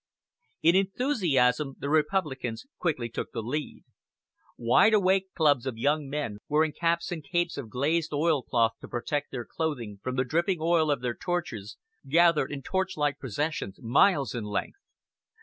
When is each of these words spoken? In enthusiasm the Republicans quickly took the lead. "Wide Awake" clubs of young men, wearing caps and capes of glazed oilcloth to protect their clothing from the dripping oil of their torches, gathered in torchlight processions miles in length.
In 0.63 0.75
enthusiasm 0.75 1.75
the 1.77 1.87
Republicans 1.87 2.65
quickly 2.79 3.07
took 3.07 3.33
the 3.33 3.43
lead. 3.43 3.83
"Wide 4.57 4.95
Awake" 4.95 5.31
clubs 5.35 5.67
of 5.67 5.77
young 5.77 6.09
men, 6.09 6.39
wearing 6.49 6.73
caps 6.73 7.11
and 7.11 7.23
capes 7.23 7.55
of 7.55 7.69
glazed 7.69 8.11
oilcloth 8.11 8.71
to 8.81 8.87
protect 8.87 9.29
their 9.29 9.45
clothing 9.45 9.99
from 10.01 10.15
the 10.15 10.25
dripping 10.25 10.57
oil 10.59 10.89
of 10.89 11.01
their 11.01 11.13
torches, 11.13 11.77
gathered 12.07 12.51
in 12.51 12.63
torchlight 12.63 13.19
processions 13.19 13.79
miles 13.79 14.33
in 14.33 14.45
length. 14.45 14.79